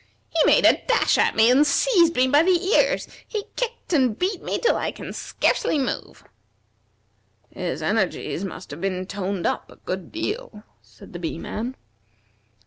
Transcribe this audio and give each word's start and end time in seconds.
He 0.29 0.41
made 0.47 0.65
a 0.65 0.81
dash 0.87 1.19
at 1.19 1.35
me 1.35 1.51
and 1.51 1.63
seized 1.63 2.15
me 2.15 2.27
by 2.27 2.41
the 2.41 2.59
ears; 2.75 3.07
he 3.27 3.43
kicked 3.55 3.93
and 3.93 4.17
beat 4.17 4.41
me 4.41 4.57
till 4.57 4.75
I 4.75 4.89
can 4.91 5.13
scarcely 5.13 5.77
move." 5.77 6.23
"His 7.51 7.83
energies 7.83 8.43
must 8.43 8.71
have 8.71 8.81
been 8.81 9.05
toned 9.05 9.45
up 9.45 9.69
a 9.69 9.75
good 9.75 10.11
deal," 10.11 10.63
said 10.81 11.13
the 11.13 11.19
Bee 11.19 11.37
man. 11.37 11.75